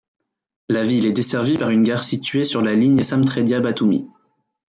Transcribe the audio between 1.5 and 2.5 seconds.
par une gare situé